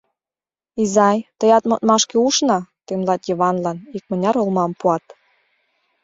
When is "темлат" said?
2.85-3.21